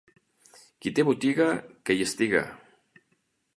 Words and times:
Qui 0.85 0.93
té 0.99 1.05
botiga, 1.09 1.47
que 1.89 1.99
hi 1.99 2.03
estiga. 2.09 2.43